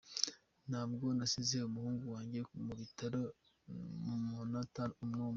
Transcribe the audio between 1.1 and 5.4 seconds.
nasize umuhungu wanjye mu bitaro n’umunota n’umwe.